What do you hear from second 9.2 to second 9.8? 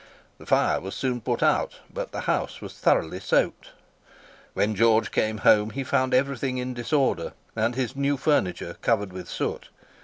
soot.